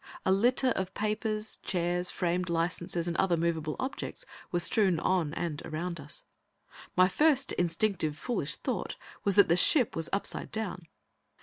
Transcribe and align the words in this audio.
A 0.25 0.31
litter 0.31 0.69
of 0.69 0.95
papers, 0.95 1.57
chairs, 1.57 2.09
framed 2.09 2.49
licenses 2.49 3.07
and 3.07 3.15
other 3.17 3.37
movable 3.37 3.75
objects 3.79 4.25
were 4.51 4.57
strewn 4.59 4.99
on 4.99 5.31
and 5.35 5.61
around 5.63 5.99
us. 5.99 6.23
My 6.95 7.07
first 7.07 7.51
instinctive, 7.53 8.17
foolish 8.17 8.55
thought 8.55 8.95
was 9.23 9.35
that 9.35 9.47
the 9.47 9.55
ship 9.55 9.95
was 9.95 10.09
upside 10.11 10.49
down. 10.51 10.87